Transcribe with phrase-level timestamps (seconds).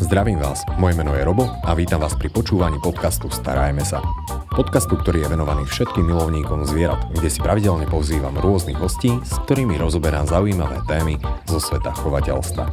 [0.00, 4.00] Zdravím vás, moje meno je Robo a vítam vás pri počúvaní podcastu Starajme sa.
[4.48, 9.76] Podcastu, ktorý je venovaný všetkým milovníkom zvierat, kde si pravidelne pozývam rôznych hostí, s ktorými
[9.76, 12.64] rozoberám zaujímavé témy zo sveta chovateľstva.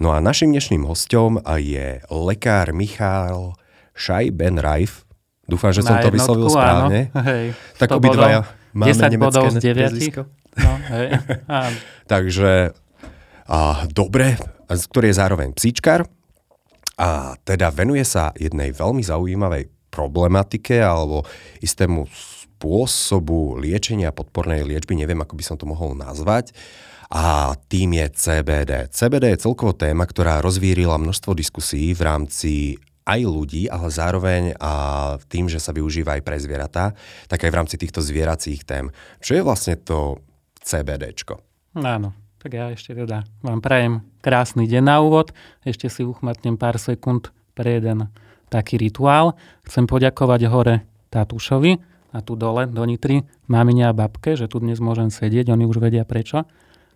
[0.00, 3.60] No a našim dnešným hostom je lekár Michal
[3.92, 5.04] Šaj Ben Raif.
[5.44, 7.12] Dúfam, že som to vyslovil správne.
[7.12, 10.56] Hej, tak obidvaja máme 10 bodov z 9.
[10.56, 11.20] No, hej.
[12.12, 12.72] Takže
[13.46, 14.36] a, dobre,
[14.66, 16.06] ktorý je zároveň psíčkar
[16.98, 21.24] a teda venuje sa jednej veľmi zaujímavej problematike alebo
[21.62, 26.56] istému spôsobu liečenia podpornej liečby, neviem, ako by som to mohol nazvať,
[27.06, 28.90] a tým je CBD.
[28.90, 32.52] CBD je celkovo téma, ktorá rozvírila množstvo diskusí v rámci
[33.06, 36.98] aj ľudí, ale zároveň a tým, že sa využíva aj pre zvieratá,
[37.30, 38.90] tak aj v rámci týchto zvieracích tém.
[39.22, 40.18] Čo je vlastne to
[40.58, 41.38] CBDčko?
[41.78, 42.10] Áno,
[42.46, 45.34] tak ja ešte teda vám prajem krásny deň na úvod.
[45.66, 48.06] Ešte si uchmatnem pár sekúnd pre jeden
[48.46, 49.34] taký rituál.
[49.66, 51.82] Chcem poďakovať hore Tatúšovi
[52.14, 55.82] a tu dole do Nitry mamine a babke, že tu dnes môžem sedieť, oni už
[55.82, 56.46] vedia prečo.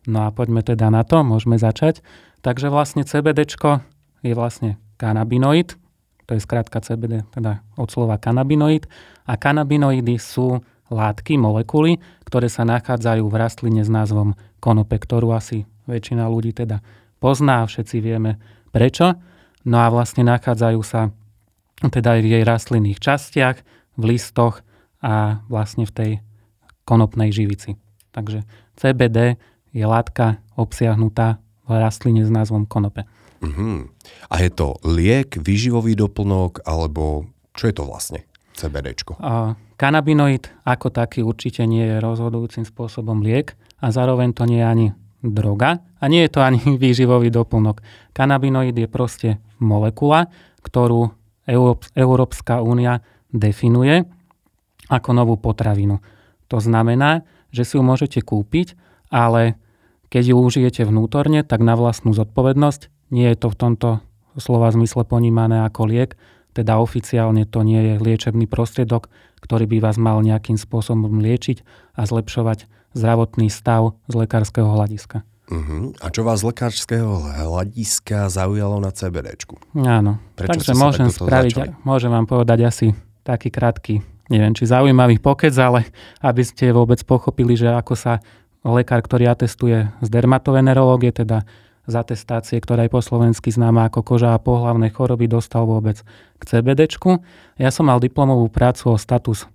[0.07, 1.99] No a poďme teda na to, môžeme začať.
[2.47, 3.83] Takže vlastne CBDčko
[4.23, 5.75] je vlastne kanabinoid,
[6.31, 8.87] to je skrátka CBD, teda od slova kanabinoid.
[9.27, 15.65] A kanabinoidy sú látky, molekuly, ktoré sa nachádzajú v rastline s názvom konope, ktorú asi
[15.89, 16.85] väčšina ľudí teda
[17.19, 18.39] pozná, všetci vieme
[18.71, 19.17] prečo.
[19.67, 21.11] No a vlastne nachádzajú sa
[21.81, 23.57] teda aj v jej rastlinných častiach,
[23.97, 24.61] v listoch
[25.01, 26.11] a vlastne v tej
[26.85, 27.81] konopnej živici.
[28.13, 28.45] Takže
[28.77, 29.41] CBD
[29.73, 33.07] je látka obsiahnutá v rastline s názvom konope.
[33.41, 33.89] Uh-huh.
[34.29, 38.21] A je to liek, výživový doplnok, alebo čo je to vlastne
[38.59, 39.17] CBDčko?
[39.17, 44.67] Uh, kanabinoid ako taký určite nie je rozhodujúcim spôsobom liek a zároveň to nie je
[44.67, 44.87] ani
[45.21, 47.81] droga a nie je to ani výživový doplnok.
[48.13, 49.29] Kanabinoid je proste
[49.61, 50.29] molekula,
[50.61, 51.13] ktorú
[51.97, 54.07] Európska únia definuje
[54.91, 55.99] ako novú potravinu.
[56.51, 57.23] To znamená,
[57.55, 58.75] že si ju môžete kúpiť,
[59.11, 59.59] ale
[60.11, 62.91] keď ju užijete vnútorne, tak na vlastnú zodpovednosť.
[63.15, 63.89] Nie je to v tomto
[64.39, 66.19] slova zmysle ponímané ako liek,
[66.51, 69.07] teda oficiálne to nie je liečebný prostriedok,
[69.39, 71.63] ktorý by vás mal nejakým spôsobom liečiť
[71.95, 75.23] a zlepšovať zdravotný stav z lekárskeho hľadiska.
[75.51, 75.91] Uh-huh.
[75.99, 79.59] A čo vás z lekárskeho hľadiska zaujalo na CBDčku?
[79.83, 81.71] Áno, Prečo takže môžem spraviť, začali?
[81.83, 82.87] môžem vám povedať asi
[83.27, 83.99] taký krátky,
[84.31, 85.91] neviem, či zaujímavý pokec, ale
[86.23, 88.23] aby ste vôbec pochopili, že ako sa
[88.63, 91.43] lekár, ktorý atestuje z dermatovenerológie, teda
[91.91, 95.99] z atestácie, ktorá je po slovensky známa ako koža a pohlavné choroby, dostal vôbec
[96.39, 97.19] k CBDčku.
[97.59, 99.51] Ja som mal diplomovú prácu o status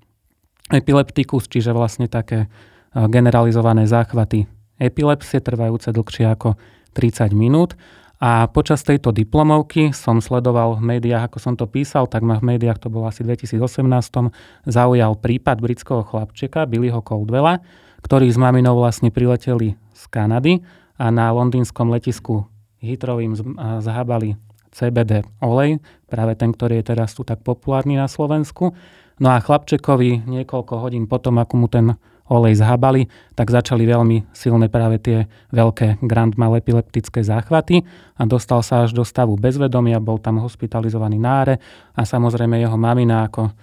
[0.67, 2.51] epilepticus, čiže vlastne také
[2.95, 4.47] generalizované záchvaty
[4.79, 6.55] epilepsie, trvajúce dlhšie ako
[6.95, 7.75] 30 minút.
[8.23, 12.55] A počas tejto diplomovky som sledoval v médiách, ako som to písal, tak ma v
[12.55, 14.31] médiách, to bolo asi v 2018,
[14.71, 17.59] zaujal prípad britského chlapčeka Billyho Coldwella,
[18.07, 20.63] ktorý s maminou vlastne prileteli z Kanady
[20.95, 22.47] a na londýnskom letisku
[22.79, 23.35] Heathrow im
[23.83, 24.39] zhábali
[24.71, 28.71] CBD olej, práve ten, ktorý je teraz tu tak populárny na Slovensku.
[29.19, 33.05] No a chlapčekovi niekoľko hodín potom, ako mu ten olej zhabali,
[33.37, 37.85] tak začali veľmi silné práve tie veľké grand mal epileptické záchvaty
[38.17, 41.61] a dostal sa až do stavu bezvedomia, bol tam hospitalizovaný náre
[41.93, 43.53] a samozrejme jeho mamina, ako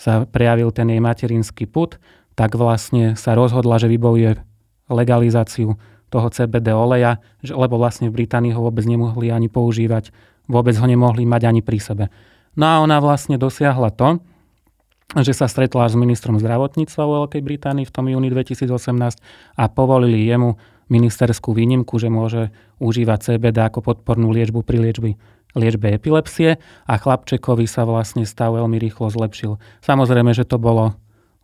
[0.00, 2.00] sa prejavil ten jej materinský put,
[2.32, 4.40] tak vlastne sa rozhodla, že vybojuje
[4.88, 5.76] legalizáciu
[6.08, 10.10] toho CBD oleja, lebo vlastne v Británii ho vôbec nemohli ani používať,
[10.48, 12.04] vôbec ho nemohli mať ani pri sebe.
[12.56, 14.18] No a ona vlastne dosiahla to,
[15.18, 19.18] že sa stretla s ministrom zdravotníctva vo Veľkej Británii v tom júni 2018
[19.58, 20.54] a povolili jemu
[20.90, 25.10] ministerskú výnimku, že môže užívať CBD ako podpornú liečbu pri liečbi,
[25.58, 29.58] liečbe epilepsie a chlapčekovi sa vlastne stav veľmi rýchlo zlepšil.
[29.82, 30.94] Samozrejme, že to bolo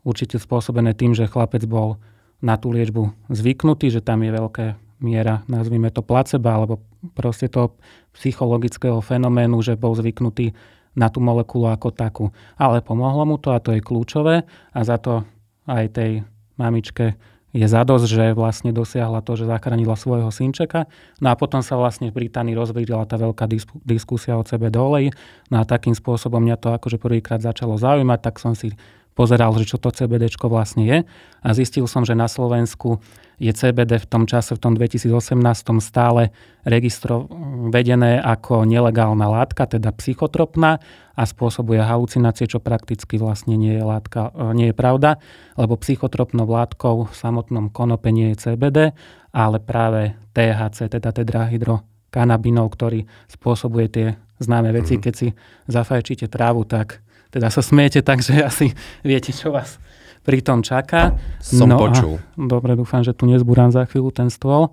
[0.06, 1.98] určite spôsobené tým, že chlapec bol
[2.38, 4.66] na tú liečbu zvyknutý, že tam je veľké
[5.02, 6.74] miera, nazvime to placebo, alebo
[7.18, 7.74] proste to
[8.16, 10.56] psychologického fenoménu, že bol zvyknutý
[10.96, 12.24] na tú molekulu ako takú.
[12.56, 15.22] Ale pomohlo mu to a to je kľúčové a za to
[15.68, 16.12] aj tej
[16.56, 17.14] mamičke
[17.56, 20.84] je zadosť, že vlastne dosiahla to, že zachránila svojho synčeka.
[21.24, 23.48] No a potom sa vlastne v Británii rozvírila tá veľká
[23.88, 25.08] diskusia o CBD oleji.
[25.48, 28.76] No a takým spôsobom mňa to akože prvýkrát začalo zaujímať, tak som si
[29.16, 30.98] pozeral, že čo to CBD vlastne je
[31.40, 33.00] a zistil som, že na Slovensku
[33.40, 35.40] je CBD v tom čase, v tom 2018
[35.80, 36.32] stále
[36.64, 37.28] registro
[37.72, 40.80] vedené ako nelegálna látka, teda psychotropná
[41.16, 45.20] a spôsobuje halucinácie, čo prakticky vlastne nie je, látka, e, nie je pravda,
[45.56, 48.96] lebo psychotropnou látkou v samotnom konope nie je CBD,
[49.32, 54.06] ale práve THC, teda tetrahydrokanabinol, ktorý spôsobuje tie
[54.40, 55.00] známe veci, mm.
[55.00, 55.28] keď si
[55.68, 57.04] zafajčíte trávu, tak
[57.36, 58.72] teda sa smiete, takže asi
[59.04, 59.76] viete, čo vás
[60.24, 61.14] pri tom čaká.
[61.38, 62.16] Som no počul.
[62.18, 64.72] A, dobre, dúfam, že tu nezbúram za chvíľu ten stôl.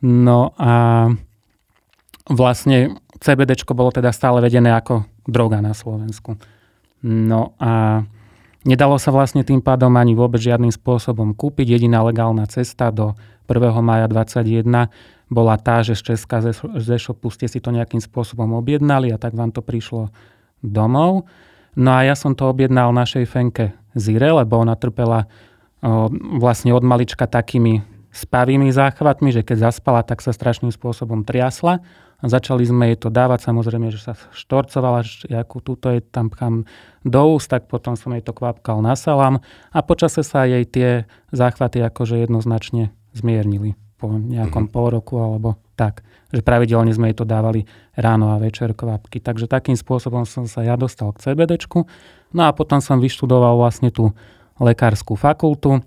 [0.00, 1.10] No a
[2.30, 6.40] vlastne CBD bolo teda stále vedené ako droga na Slovensku.
[7.04, 8.04] No a
[8.64, 11.76] nedalo sa vlastne tým pádom ani vôbec žiadnym spôsobom kúpiť.
[11.76, 13.12] Jediná legálna cesta do
[13.44, 13.60] 1.
[13.84, 14.88] maja 2021
[15.28, 16.40] bola tá, že z Česka
[16.80, 20.08] ze shopu ste si to nejakým spôsobom objednali a tak vám to prišlo
[20.64, 21.28] domov.
[21.74, 25.26] No a ja som to objednal našej Fenke Zire, lebo ona trpela
[25.82, 27.82] o, vlastne od malička takými
[28.14, 31.82] spavými záchvatmi, že keď zaspala, tak sa strašným spôsobom triasla.
[32.22, 36.32] A začali sme jej to dávať, samozrejme, že sa štorcovala, že ako túto je tam
[36.32, 36.64] kam
[37.04, 41.04] do úst, tak potom som jej to kvapkal na salam a počase sa jej tie
[41.36, 44.72] záchvaty akože jednoznačne zmiernili po nejakom mm-hmm.
[44.72, 46.06] pol roku alebo tak.
[46.34, 49.22] Že pravidelne sme jej to dávali ráno a večer kvapky.
[49.22, 51.86] Takže takým spôsobom som sa ja dostal k CBDčku.
[52.34, 54.14] No a potom som vyštudoval vlastne tú
[54.58, 55.82] lekárskú fakultu.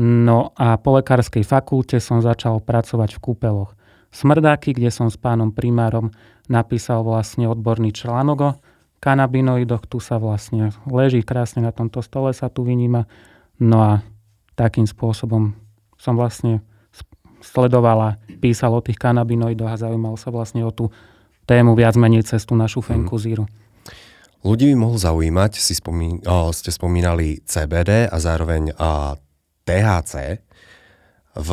[0.00, 3.76] No a po lekárskej fakulte som začal pracovať v kúpeloch
[4.10, 6.10] Smrdáky, kde som s pánom primárom
[6.50, 8.50] napísal vlastne odborný článok o
[8.98, 9.86] kanabinoidoch.
[9.86, 13.06] Tu sa vlastne leží krásne na tomto stole, sa tu vyníma.
[13.62, 13.92] No a
[14.58, 15.54] takým spôsobom
[15.94, 16.58] som vlastne
[17.38, 20.88] sledovala, písal o tých kanabinoidoch a zaujímal sa vlastne o tú
[21.44, 23.22] tému viac menej cez tú našu fenku mm.
[23.22, 23.44] zíru.
[24.40, 29.12] Ľudí by mohol zaujímať, si spomín, oh, ste spomínali CBD a zároveň uh,
[29.68, 30.40] THC.
[31.36, 31.50] V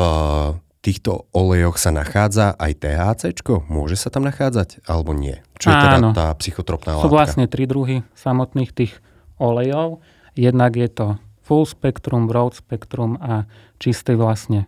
[0.80, 3.22] týchto olejoch sa nachádza aj THC?
[3.68, 5.36] Môže sa tam nachádzať alebo nie?
[5.60, 6.10] Čo je teda Áno.
[6.16, 7.04] tá psychotropná látka?
[7.04, 8.96] Sú vlastne tri druhy samotných tých
[9.36, 10.00] olejov.
[10.32, 11.06] Jednak je to
[11.44, 13.44] full spektrum, broad spektrum a
[13.76, 14.64] čistý vlastne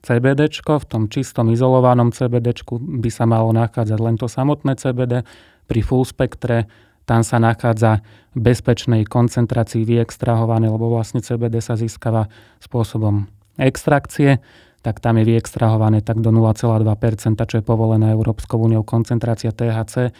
[0.00, 0.48] CBD.
[0.50, 2.56] V tom čistom izolovanom CBD
[3.02, 5.22] by sa malo nachádzať len to samotné CBD.
[5.68, 6.66] Pri full spektre
[7.04, 12.30] tam sa nachádza v bezpečnej koncentrácii vyextrahované, lebo vlastne CBD sa získava
[12.62, 13.26] spôsobom
[13.58, 14.38] extrakcie,
[14.80, 16.86] tak tam je vyextrahované tak do 0,2%,
[17.36, 20.14] čo je povolené Európskou úniou koncentrácia THC,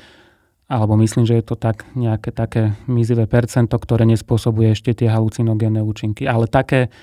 [0.71, 5.83] alebo myslím, že je to tak nejaké také mizivé percento, ktoré nespôsobuje ešte tie halucinogénne
[5.83, 6.31] účinky.
[6.31, 6.94] Ale také,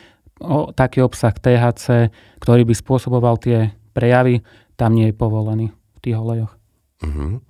[0.41, 4.45] o, taký obsah THC, ktorý by spôsoboval tie prejavy,
[4.77, 6.53] tam nie je povolený v tých olejoch.
[7.01, 7.41] Uh-huh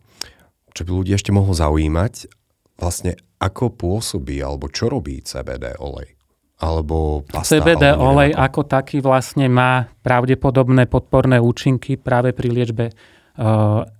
[0.78, 2.30] čo by ľudí ešte mohlo zaujímať,
[2.78, 6.13] vlastne ako pôsobí alebo čo robí CBD olej?
[6.62, 8.45] Alebo pasta, CBD alebo olej ako.
[8.45, 12.94] ako taký vlastne má pravdepodobné podporné účinky práve pri liečbe e,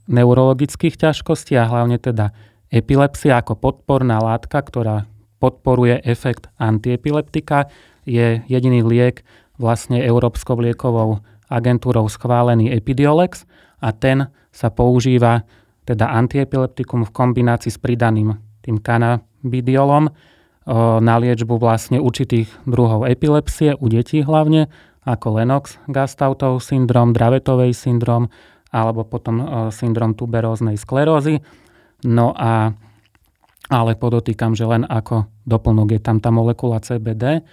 [0.10, 2.30] neurologických ťažkostí a hlavne teda
[2.70, 7.70] epilepsia ako podporná látka, ktorá podporuje efekt antiepileptika,
[8.08, 9.28] je jediný liek
[9.60, 11.20] vlastne Európskou liekovou
[11.52, 13.44] agentúrou schválený Epidiolex
[13.84, 15.44] a ten sa používa
[15.84, 20.12] teda antiepileptikum v kombinácii s pridaným tým kanabidiolom
[21.00, 24.68] na liečbu vlastne určitých druhov epilepsie u detí hlavne,
[25.08, 28.28] ako Lennox Gastautov syndrom, Dravetovej syndrom
[28.76, 31.40] alebo potom syndrom tuberóznej sklerózy.
[32.04, 32.76] No a
[33.68, 37.44] ale podotýkam, že len ako doplnok je tam tá molekula CBD.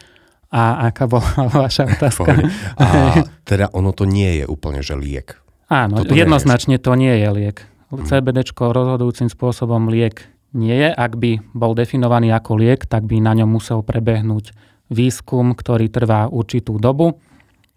[0.54, 1.26] A aká bola
[1.66, 2.30] vaša otázka?
[2.78, 2.86] A
[3.50, 5.42] teda ono to nie je úplne, že liek.
[5.66, 7.58] Áno, Toto jednoznačne to nie je liek.
[7.90, 10.90] CBD rozhodujúcim spôsobom liek nie je.
[10.94, 14.54] Ak by bol definovaný ako liek, tak by na ňom musel prebehnúť
[14.90, 17.18] výskum, ktorý trvá určitú dobu.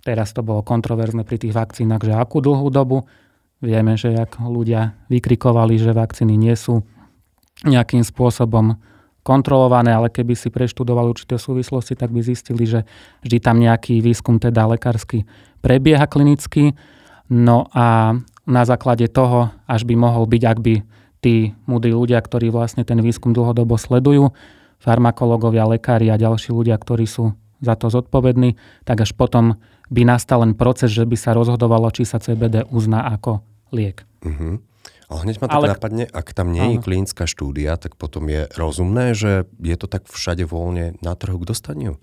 [0.06, 3.04] Teraz to bolo kontroverzne pri tých vakcínach, že akú dlhú dobu.
[3.58, 6.86] Vieme, že ak ľudia vykrikovali, že vakcíny nie sú
[7.66, 8.78] nejakým spôsobom
[9.28, 12.88] kontrolované, ale keby si preštudovali určité súvislosti, tak by zistili, že
[13.28, 15.28] vždy tam nejaký výskum, teda lekársky,
[15.60, 16.72] prebieha klinicky.
[17.28, 18.16] No a
[18.48, 20.74] na základe toho, až by mohol byť, ak by
[21.20, 24.32] tí múdri ľudia, ktorí vlastne ten výskum dlhodobo sledujú,
[24.80, 28.56] farmakológovia, lekári a ďalší ľudia, ktorí sú za to zodpovední,
[28.88, 29.60] tak až potom
[29.92, 33.44] by nastal len proces, že by sa rozhodovalo, či sa CBD uzná ako
[33.76, 34.08] liek.
[34.24, 34.62] Uh-huh.
[35.08, 35.68] Ale hneď ma tak Ale...
[35.72, 40.04] napadne, ak tam nie je klinická štúdia, tak potom je rozumné, že je to tak
[40.12, 41.96] všade voľne na trhu k dostaniu?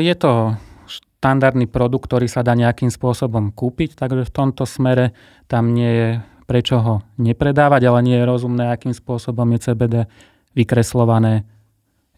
[0.00, 0.56] Je to
[0.88, 5.12] štandardný produkt, ktorý sa dá nejakým spôsobom kúpiť, takže v tomto smere
[5.44, 6.08] tam nie je
[6.48, 9.94] prečo ho nepredávať, ale nie je rozumné, akým spôsobom je CBD
[10.56, 11.46] vykreslované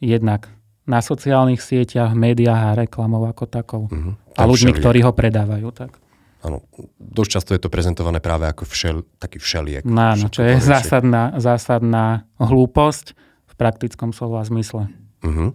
[0.00, 0.48] jednak
[0.88, 3.82] na sociálnych sieťach, médiách a reklamou ako takou.
[3.92, 4.16] Uh-huh.
[4.34, 5.68] A ľuďmi, ktorí ho predávajú.
[5.76, 6.01] Tak.
[6.42, 6.66] Áno,
[6.99, 9.87] dosť často je to prezentované práve ako všel, taký všeliek.
[9.87, 13.14] No, áno, čo je zásadná, zásadná hlúposť
[13.46, 14.90] v praktickom slova zmysle.
[15.22, 15.54] Uh-huh.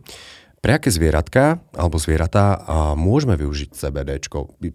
[0.58, 4.18] Pre aké zvieratka alebo zvieratá a môžeme využiť CBD?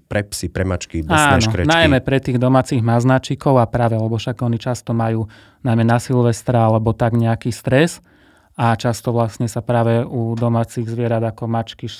[0.04, 1.68] Pre psy, pre mačky, besné Áno, škrečky?
[1.68, 5.26] najmä pre tých domácich maznačikov a práve, lebo však oni často majú
[5.64, 8.04] najmä na Silvestra alebo tak nejaký stres
[8.52, 11.92] a často vlastne sa práve u domácich zvierat ako mačky, e,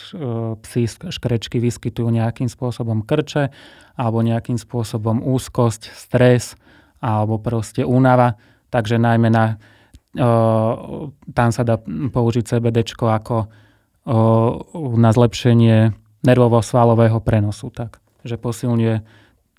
[0.60, 3.48] psy, škrečky vyskytujú nejakým spôsobom krče
[3.96, 6.60] alebo nejakým spôsobom úzkosť, stres
[7.00, 8.36] alebo proste únava.
[8.68, 9.56] Takže najmä na,
[10.12, 10.24] e,
[11.32, 11.80] tam sa dá
[12.12, 13.48] použiť CBD ako
[14.98, 15.94] na zlepšenie
[16.26, 17.70] nervovo-svalového prenosu.
[17.70, 19.02] Tak, že posilňuje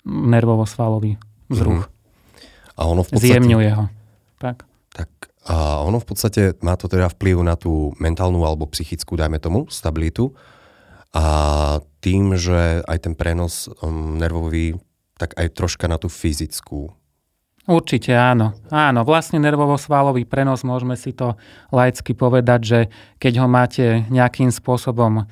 [0.04, 1.16] nervovo-svalový
[1.48, 1.88] vzruch.
[1.88, 2.76] Mm-hmm.
[2.76, 3.30] A ono v podstate...
[3.32, 3.84] Zjemňuje ho.
[4.36, 4.68] Tak.
[4.92, 5.08] tak
[5.44, 9.68] a ono v podstate má to teda vplyv na tú mentálnu alebo psychickú, dajme tomu,
[9.68, 10.32] stabilitu.
[11.14, 11.24] A
[12.00, 14.80] tým, že aj ten prenos um, nervový,
[15.20, 16.90] tak aj troška na tú fyzickú.
[17.64, 18.52] Určite áno.
[18.68, 21.40] Áno, vlastne nervovo-svalový prenos, môžeme si to
[21.72, 22.80] laicky povedať, že
[23.16, 25.24] keď ho máte nejakým spôsobom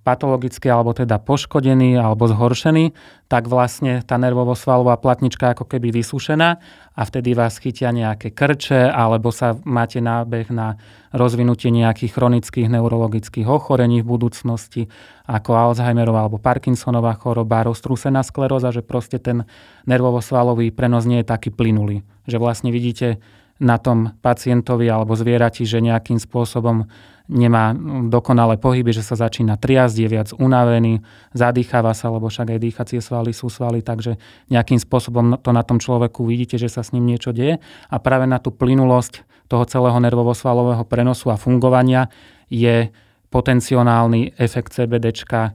[0.00, 2.96] patologický alebo teda poškodený alebo zhoršený,
[3.28, 6.56] tak vlastne tá nervovo-svalová platnička ako keby vysúšená
[6.96, 10.80] a vtedy vás chytia nejaké krče alebo sa máte nábeh na
[11.12, 14.88] rozvinutie nejakých chronických neurologických ochorení v budúcnosti
[15.28, 19.44] ako Alzheimerová alebo Parkinsonová choroba, roztrúsená skleróza, že proste ten
[19.84, 22.02] nervovo-svalový prenos nie je taký plynulý.
[22.24, 23.20] Že vlastne vidíte
[23.60, 26.88] na tom pacientovi alebo zvierati, že nejakým spôsobom
[27.30, 27.70] nemá
[28.10, 30.98] dokonalé pohyby, že sa začína triasť, je viac unavený,
[31.30, 34.18] zadýcháva sa, lebo však aj dýchacie svaly sú svaly, takže
[34.50, 37.62] nejakým spôsobom to na tom človeku vidíte, že sa s ním niečo deje.
[37.86, 42.10] A práve na tú plynulosť toho celého nervovo-svalového prenosu a fungovania
[42.50, 42.90] je
[43.30, 45.54] potenciálny efekt CBDčka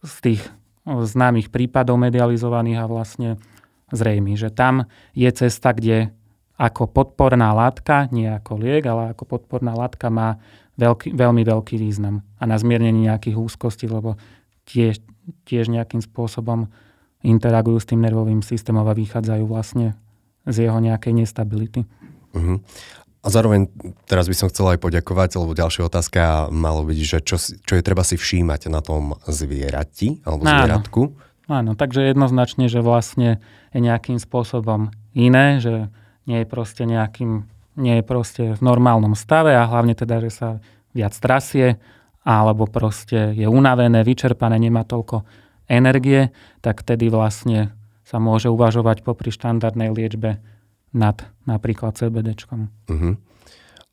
[0.00, 0.42] z tých
[0.88, 3.36] známych prípadov medializovaných a vlastne
[3.92, 6.16] zrejmy, že tam je cesta, kde
[6.60, 10.36] ako podporná látka, nie ako liek, ale ako podporná látka má
[10.80, 14.16] veľký, veľmi veľký význam a na zmiernenie nejakých úzkostí, lebo
[14.64, 15.04] tiež,
[15.44, 16.72] tiež nejakým spôsobom
[17.20, 19.92] interagujú s tým nervovým systémom a vychádzajú vlastne
[20.48, 21.84] z jeho nejakej nestability.
[22.32, 22.64] Uh-huh.
[23.20, 23.68] A zároveň
[24.08, 27.84] teraz by som chcel aj poďakovať, lebo ďalšia otázka malo byť, že čo, čo je
[27.84, 30.52] treba si všímať na tom zvierati alebo Áno.
[30.56, 31.02] zvieratku.
[31.50, 33.44] Áno, takže jednoznačne, že vlastne
[33.76, 35.92] je nejakým spôsobom iné, že
[36.24, 37.44] nie je proste nejakým
[37.78, 40.48] nie je proste v normálnom stave a hlavne teda, že sa
[40.94, 41.78] viac trasie
[42.20, 45.24] alebo proste je unavené, vyčerpané, nemá toľko
[45.70, 47.72] energie, tak tedy vlastne
[48.04, 50.42] sa môže uvažovať popri štandardnej liečbe
[50.90, 52.60] nad napríklad CBDčkom.
[52.90, 53.14] Uh-huh.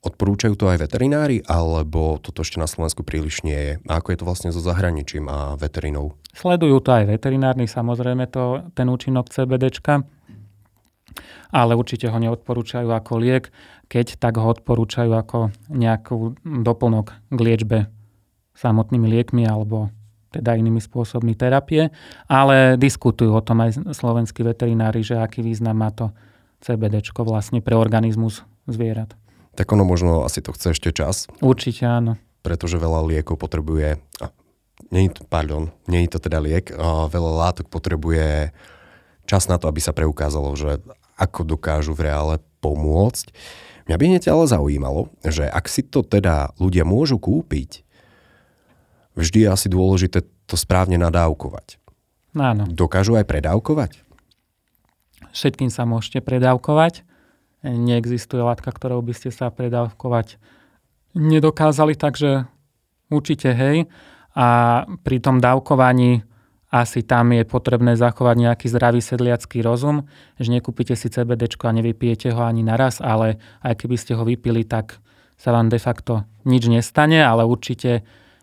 [0.01, 3.73] Odporúčajú to aj veterinári, alebo toto ešte na Slovensku príliš nie je?
[3.85, 6.17] A ako je to vlastne so zahraničím a veterinou?
[6.33, 10.05] Sledujú to aj veterinárni, samozrejme, to, ten účinok CBDčka
[11.53, 13.49] ale určite ho neodporúčajú ako liek,
[13.87, 17.77] keď tak ho odporúčajú ako nejakú doplnok k liečbe
[18.57, 19.93] samotnými liekmi alebo
[20.27, 21.87] teda inými spôsobmi terapie,
[22.27, 26.11] ale diskutujú o tom aj slovenskí veterinári, že aký význam má to
[26.59, 29.15] CBD vlastne pre organizmus zvierat.
[29.55, 31.31] Tak ono možno asi to chce ešte čas.
[31.39, 32.19] Určite áno.
[32.43, 33.97] Pretože veľa liekov potrebuje,
[34.93, 36.69] nie to, pardon, nie je to teda liek,
[37.09, 38.51] veľa látok potrebuje
[39.25, 40.83] čas na to, aby sa preukázalo, že
[41.17, 43.33] ako dokážu v reále pomôcť.
[43.89, 47.81] Mňa by hneď ale zaujímalo, že ak si to teda ľudia môžu kúpiť,
[49.17, 51.81] vždy je asi dôležité to správne nadávkovať.
[52.37, 52.69] Áno.
[52.69, 54.05] Dokážu aj predávkovať?
[55.33, 57.01] Všetkým sa môžete predávkovať.
[57.65, 60.37] Neexistuje látka, ktorou by ste sa predávkovať
[61.17, 62.45] nedokázali, takže
[63.09, 63.89] určite hej.
[64.37, 66.21] A pri tom dávkovaní
[66.81, 72.33] asi tam je potrebné zachovať nejaký zdravý sedliacký rozum, že nekúpite si CBD a nevypijete
[72.33, 74.99] ho ani naraz, ale aj keby ste ho vypili, tak
[75.37, 78.01] sa vám de facto nič nestane, ale určite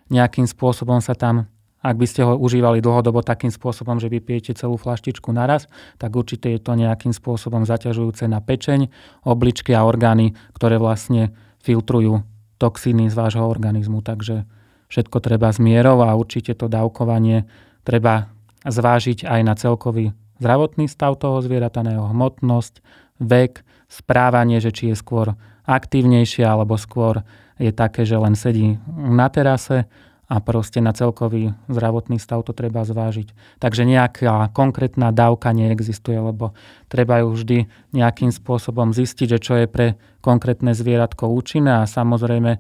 [0.09, 1.51] nejakým spôsobom sa tam,
[1.85, 5.69] ak by ste ho užívali dlhodobo takým spôsobom, že vypijete celú flaštičku naraz,
[6.01, 8.89] tak určite je to nejakým spôsobom zaťažujúce na pečeň,
[9.29, 12.25] obličky a orgány, ktoré vlastne filtrujú
[12.57, 14.01] toxíny z vášho organizmu.
[14.01, 14.49] Takže
[14.89, 17.45] všetko treba zmierov a určite to dávkovanie
[17.85, 18.33] treba
[18.65, 22.81] zvážiť aj na celkový zdravotný stav toho zvierata, na jeho hmotnosť,
[23.23, 27.23] vek, správanie, že či je skôr aktívnejšie alebo skôr
[27.61, 29.87] je také, že len sedí na terase
[30.25, 33.61] a proste na celkový zdravotný stav to treba zvážiť.
[33.61, 36.57] Takže nejaká konkrétna dávka neexistuje, lebo
[36.89, 37.59] treba ju vždy
[37.93, 42.59] nejakým spôsobom zistiť, že čo je pre konkrétne zvieratko účinné a samozrejme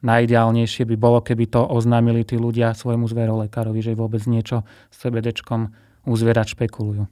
[0.00, 5.72] najideálnejšie by bolo, keby to oznámili tí ľudia svojmu zverolekárovi, že vôbec niečo s CBDčkom
[6.08, 7.04] u zvierat špekulujú.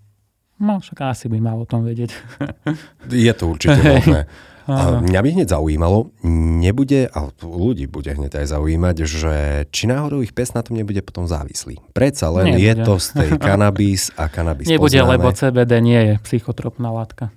[0.59, 2.11] No, však asi by mal o tom vedieť.
[3.15, 4.27] Je to určite možné.
[4.69, 6.13] A mňa by hneď zaujímalo,
[6.61, 9.35] nebude, a ľudí bude hneď aj zaujímať, že
[9.73, 11.81] či náhodou ich pes na tom nebude potom závislý.
[11.97, 12.69] Predsa len nebude.
[12.69, 15.13] je to z tej kanabis a kanabis Nebude, poznáme.
[15.17, 17.33] lebo CBD nie je psychotropná látka.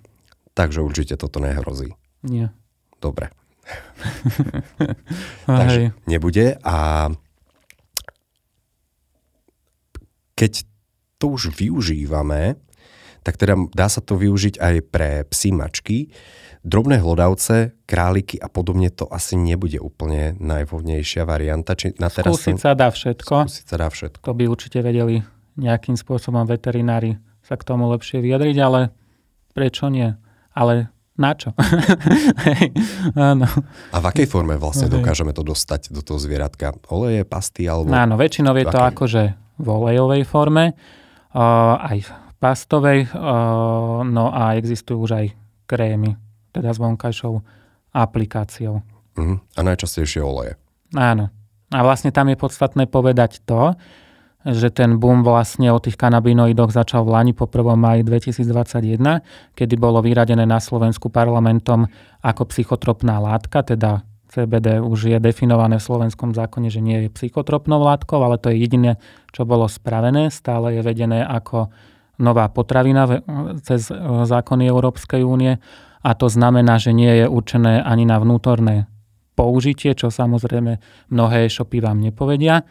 [0.52, 1.96] Takže určite toto nehrozí.
[2.28, 2.52] Nie.
[3.00, 3.32] Dobre.
[5.46, 7.10] Takže nebude a
[10.36, 10.66] keď
[11.22, 12.58] to už využívame,
[13.22, 15.98] tak teda dá sa to využiť aj pre psy mačky.
[16.66, 21.78] Drobné hlodavce, králiky a podobne to asi nebude úplne najvhodnejšia varianta.
[21.78, 23.46] Či na teraz skúsiť sa dá všetko.
[23.46, 24.26] Skúsiť sa dá všetko.
[24.26, 25.22] To by určite vedeli
[25.58, 28.94] nejakým spôsobom veterinári sa k tomu lepšie vyjadriť, ale
[29.54, 30.10] prečo nie?
[30.54, 31.52] Ale na čo?
[33.32, 33.48] Áno.
[33.92, 36.76] A v akej forme vlastne dokážeme to dostať do toho zvieratka?
[36.88, 37.92] Oleje, pasty alebo...
[37.92, 38.92] Áno, väčšinou je to akej?
[38.96, 39.24] akože
[39.62, 42.10] v olejovej forme, uh, aj v
[42.42, 45.26] pastovej, uh, no a existujú už aj
[45.70, 46.18] krémy,
[46.50, 47.38] teda s vonkajšou
[47.94, 48.82] aplikáciou.
[49.14, 49.38] Uh-huh.
[49.56, 50.58] A najčastejšie oleje.
[50.96, 51.30] Áno.
[51.72, 53.76] A vlastne tam je podstatné povedať to,
[54.46, 57.78] že ten boom vlastne o tých kanabinoidoch začal v Lani po 1.
[57.78, 59.22] maji 2021,
[59.54, 61.86] kedy bolo vyradené na Slovensku parlamentom
[62.26, 67.84] ako psychotropná látka, teda CBD už je definované v slovenskom zákone, že nie je psychotropnou
[67.84, 68.96] látkou, ale to je jediné,
[69.36, 70.32] čo bolo spravené.
[70.32, 71.68] Stále je vedené ako
[72.16, 73.04] nová potravina
[73.60, 75.60] cez e, zákony Európskej únie
[76.02, 78.88] a to znamená, že nie je určené ani na vnútorné
[79.36, 80.80] použitie, čo samozrejme
[81.12, 82.64] mnohé e-shopy vám nepovedia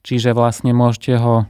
[0.00, 1.48] Čiže vlastne môžete ho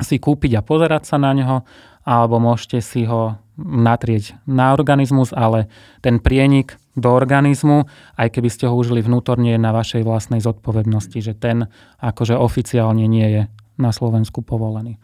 [0.00, 1.64] si kúpiť a pozerať sa na neho,
[2.04, 5.72] alebo môžete si ho natrieť na organizmus, ale
[6.04, 11.18] ten prienik do organizmu, aj keby ste ho užili vnútorne, je na vašej vlastnej zodpovednosti,
[11.20, 11.68] že ten
[12.00, 13.42] akože oficiálne nie je
[13.76, 14.96] na Slovensku povolený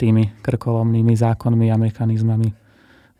[0.00, 2.52] tými krkolomnými zákonmi a mechanizmami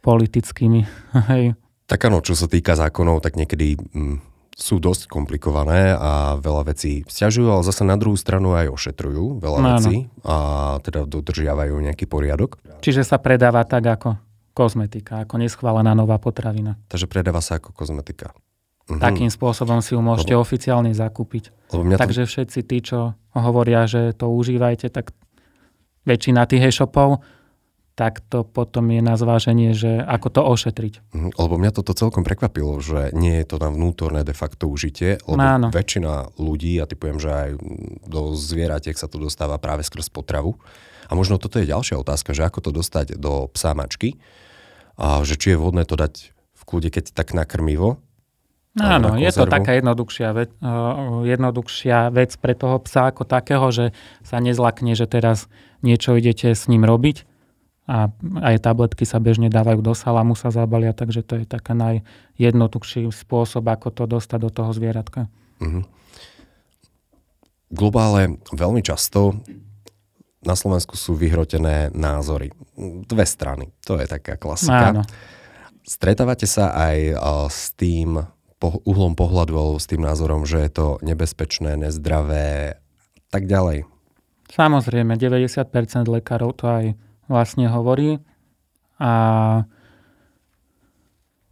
[0.00, 0.81] politickými.
[1.33, 1.57] Hej.
[1.88, 7.02] Tak áno, čo sa týka zákonov, tak niekedy mm, sú dosť komplikované a veľa vecí
[7.09, 10.37] stiažujú, ale zase na druhú stranu aj ošetrujú veľa no, vecí a
[10.85, 12.61] teda dodržiavajú nejaký poriadok.
[12.85, 14.21] Čiže sa predáva tak ako
[14.52, 16.77] kozmetika, ako neschválená nová potravina.
[16.92, 18.37] Takže predáva sa ako kozmetika.
[18.92, 19.00] Mhm.
[19.00, 21.72] Takým spôsobom si ju môžete lebo, oficiálne zakúpiť.
[21.72, 22.31] Lebo Takže to...
[22.31, 25.16] všetci tí, čo hovoria, že to užívajte, tak
[26.05, 27.22] väčšina tých e-shopov
[27.92, 30.94] tak to potom je na zváženie, že ako to ošetriť.
[31.12, 35.20] Mhm, lebo mňa toto celkom prekvapilo, že nie je to na vnútorné de facto užitie,
[35.28, 35.68] lebo Áno.
[35.68, 37.50] väčšina ľudí, ja typujem, že aj
[38.09, 40.57] do zvieratiek sa to dostáva práve skrz potravu.
[41.09, 44.16] A možno toto je ďalšia otázka, že ako to dostať do psa mačky,
[44.96, 48.00] a že či je vhodné to dať v kľude, keď tak nakrmivo,
[48.81, 50.48] Áno, je to taká jednoduchšia vec,
[51.28, 53.92] jednoduchšia vec pre toho psa ako takého, že
[54.24, 55.52] sa nezlakne, že teraz
[55.85, 57.28] niečo idete s ním robiť,
[57.83, 58.11] a
[58.47, 63.66] aj tabletky sa bežne dávajú do salamu, sa zabalia, takže to je taká najjednoduchší spôsob,
[63.66, 65.27] ako to dostať do toho zvieratka.
[65.59, 65.85] Mm-hmm.
[67.73, 69.35] Globále veľmi často
[70.42, 72.51] na Slovensku sú vyhrotené názory.
[73.07, 74.90] Dve strany, to je taká klasika.
[74.90, 75.03] Áno.
[75.83, 77.18] Stretávate sa aj
[77.51, 78.18] s tým
[78.62, 82.79] uhlom pohľadu alebo s tým názorom, že je to nebezpečné, nezdravé,
[83.31, 83.90] tak ďalej?
[84.55, 86.85] Samozrejme, 90% lekárov to aj
[87.33, 88.21] vlastne hovorí.
[89.01, 89.11] A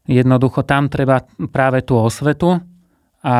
[0.04, 2.60] jednoducho tam treba práve tú osvetu
[3.20, 3.36] a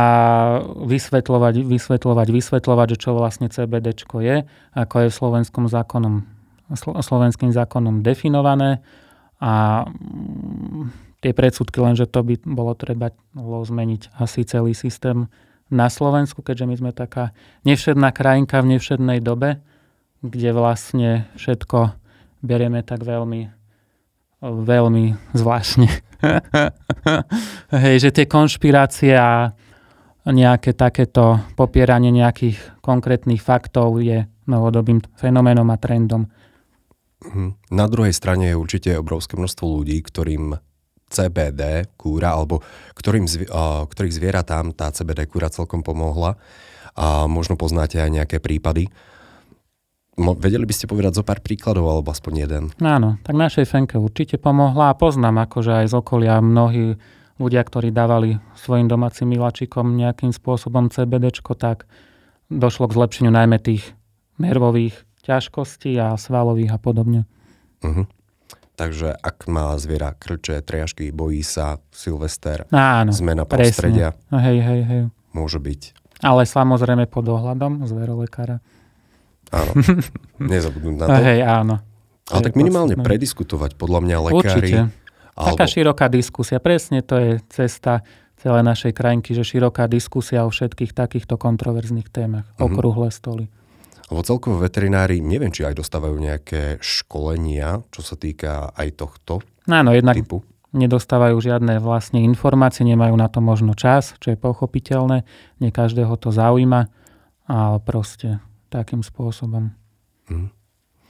[0.65, 4.37] vysvetľovať, vysvetľovať, vysvetľovať, že čo vlastne CBD je,
[4.77, 6.25] ako je v slovenskom zákonom,
[6.77, 8.85] slovenským zákonom definované
[9.41, 9.85] a
[11.25, 15.33] tie predsudky, lenže to by bolo treba zmeniť asi celý systém
[15.73, 17.33] na Slovensku, keďže my sme taká
[17.65, 19.65] nevšedná krajinka v nevšednej dobe,
[20.21, 22.00] kde vlastne všetko
[22.41, 23.49] berieme tak veľmi,
[24.43, 25.05] veľmi
[25.37, 25.89] zvláštne.
[27.85, 29.53] Hej, že tie konšpirácie a
[30.29, 36.29] nejaké takéto popieranie nejakých konkrétnych faktov je novodobým fenoménom a trendom.
[37.21, 37.73] Mhm.
[37.73, 40.57] Na druhej strane je určite obrovské množstvo ľudí, ktorým
[41.11, 42.63] CBD kúra, alebo
[42.95, 43.27] ktorým,
[43.91, 46.39] ktorých zvieratám tá CBD kúra celkom pomohla.
[46.95, 48.91] A možno poznáte aj nejaké prípady,
[50.37, 52.65] vedeli by ste povedať zo pár príkladov, alebo aspoň jeden?
[52.79, 57.01] Áno, tak našej Fenke určite pomohla a poznám akože aj z okolia mnohí
[57.41, 61.89] ľudia, ktorí dávali svojim domácim miláčikom nejakým spôsobom CBD, tak
[62.53, 63.97] došlo k zlepšeniu najmä tých
[64.37, 67.25] nervových ťažkostí a svalových a podobne.
[67.81, 68.05] Uh-huh.
[68.77, 75.03] Takže ak má zviera krče, triažky, bojí sa, Silvester, Áno, zmena prostredia, hej, hej, hej.
[75.37, 75.81] môže byť
[76.25, 78.65] Ale samozrejme pod dohľadom zverolekára.
[79.51, 79.73] Áno,
[80.39, 81.21] nezabudnúť na to.
[81.21, 81.75] Hej, áno.
[82.31, 83.09] Ale tak minimálne podstatné.
[83.11, 84.39] prediskutovať, podľa mňa lekári.
[84.39, 84.79] Určite.
[85.35, 85.47] Alebo...
[85.57, 86.59] Taká široká diskusia.
[86.63, 88.07] Presne to je cesta
[88.39, 92.47] celej našej krajinky, že široká diskusia o všetkých takýchto kontroverzných témach.
[92.55, 92.67] Mm-hmm.
[92.71, 93.45] Okrúhle stoly.
[94.11, 99.39] Lebo celkovo veterinári, neviem, či aj dostávajú nejaké školenia, čo sa týka aj tohto
[99.71, 100.43] Áno, jednak typu.
[100.75, 105.23] nedostávajú žiadne vlastne informácie, nemajú na to možno čas, čo je pochopiteľné.
[105.63, 106.91] Nie každého to zaujíma,
[107.47, 109.75] ale proste takým spôsobom.
[110.31, 110.49] Mm.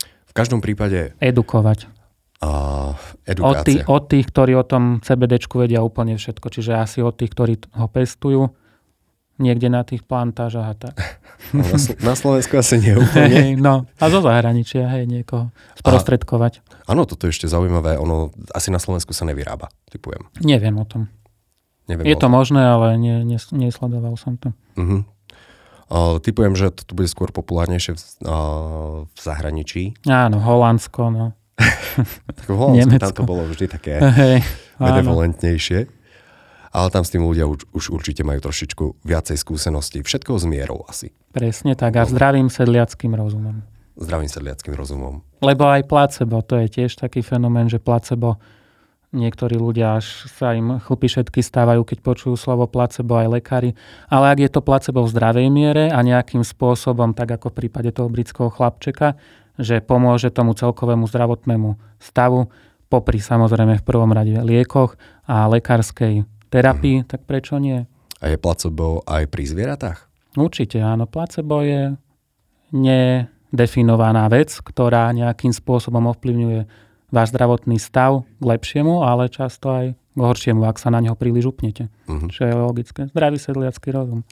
[0.01, 1.13] V každom prípade...
[1.21, 1.91] Edukovať.
[2.41, 2.51] A
[3.29, 3.45] edukácia.
[3.45, 6.49] Od, tých, od tých, ktorí o tom CBDčku vedia úplne všetko.
[6.49, 8.49] Čiže asi od tých, ktorí ho pestujú,
[9.41, 10.97] niekde na tých plantážach a tak.
[11.57, 13.33] No, na, na Slovensku asi nie úplne.
[13.33, 15.49] Hey, no, a zo zahraničia, hej, niekoho
[15.81, 16.61] sprostredkovať.
[16.85, 20.29] A, áno, toto je ešte zaujímavé, ono asi na Slovensku sa nevyrába, typujem.
[20.45, 21.09] Neviem o tom.
[21.89, 22.37] Neviem je to tom.
[22.37, 24.53] možné, ale nie, nie, nesledoval som to.
[24.77, 25.03] Uh-huh.
[25.91, 29.99] Uh, typujem, že to bude skôr populárnejšie v, uh, v zahraničí.
[30.07, 31.27] Áno, Holandsko, no.
[32.39, 34.39] tak v Holandsku tam to bolo vždy také hey,
[34.79, 36.01] benevolentnejšie
[36.71, 40.07] ale tam s tým ľudia už, už určite majú trošičku viacej skúseností.
[40.07, 41.11] Všetko s mierou asi.
[41.35, 43.67] Presne tak a zdravým sedliackým rozumom.
[43.99, 45.27] Zdravým sedliackým rozumom.
[45.43, 48.39] Lebo aj placebo, to je tiež taký fenomén, že placebo
[49.11, 53.71] niektorí ľudia až sa im chlpy všetky stávajú, keď počujú slovo placebo aj lekári.
[54.07, 57.91] Ale ak je to placebo v zdravej miere a nejakým spôsobom, tak ako v prípade
[57.91, 59.19] toho britského chlapčeka,
[59.59, 62.49] že pomôže tomu celkovému zdravotnému stavu,
[62.91, 64.95] popri samozrejme v prvom rade liekoch
[65.27, 67.87] a lekárskej terapii, tak prečo nie?
[68.21, 69.99] A je placebo aj pri zvieratách?
[70.37, 71.09] Určite áno.
[71.11, 71.97] Placebo je
[72.71, 80.19] nedefinovaná vec, ktorá nejakým spôsobom ovplyvňuje váš zdravotný stav k lepšiemu, ale často aj k
[80.19, 81.91] horšiemu, ak sa na neho príliš upnete.
[82.11, 82.31] Mm-hmm.
[82.31, 83.01] Čo je logické.
[83.11, 84.27] Zdravý sedliacký rozum.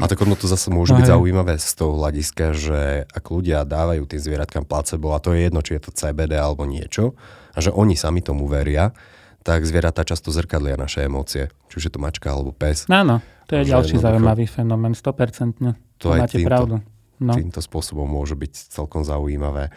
[0.00, 4.08] A tak ono to zase môže byť zaujímavé z toho hľadiska, že ak ľudia dávajú
[4.08, 7.12] tým zvieratkám placebo, a to je jedno, či je to CBD alebo niečo,
[7.52, 8.96] a že oni sami tomu veria,
[9.44, 11.52] tak zvieratá často zrkadlia naše emócie.
[11.68, 12.88] Či už je to mačka alebo pes.
[12.88, 16.00] Áno, to je ďalší zaujímavý fenomén, 100%.
[16.00, 16.74] To aj máte týmto, pravdu.
[17.18, 17.32] No.
[17.34, 19.74] týmto spôsobom môže byť celkom zaujímavé.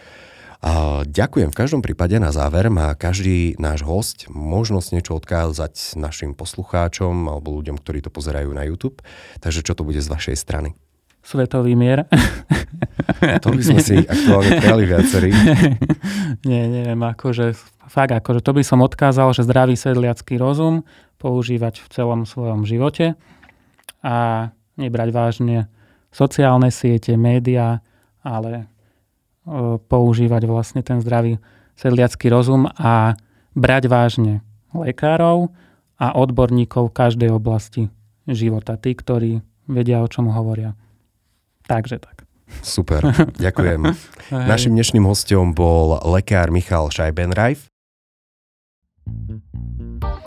[1.12, 1.50] Ďakujem.
[1.50, 7.58] V každom prípade na záver má každý náš host možnosť niečo odkázať našim poslucháčom alebo
[7.58, 9.02] ľuďom, ktorí to pozerajú na YouTube.
[9.42, 10.78] Takže čo to bude z vašej strany?
[11.26, 12.06] Svetový mier.
[13.22, 15.30] To by sme si aktuálne prijali viacerí.
[16.50, 17.54] Nie, neviem, akože
[17.86, 20.82] fakt, akože to by som odkázal, že zdravý sedliacký rozum
[21.22, 23.14] používať v celom svojom živote
[24.02, 25.58] a nebrať vážne
[26.10, 27.86] sociálne siete, médiá,
[28.26, 28.66] ale
[29.90, 31.42] používať vlastne ten zdravý
[31.74, 33.18] sedliacký rozum a
[33.58, 35.50] brať vážne lekárov
[35.98, 37.90] a odborníkov každej oblasti
[38.30, 38.78] života.
[38.78, 40.78] Tí, ktorí vedia, o čom hovoria.
[41.66, 42.26] Takže tak.
[42.62, 43.02] Super,
[43.48, 43.82] ďakujem.
[44.30, 47.72] Našim dnešným hostom bol lekár Michal Šajbenrajf.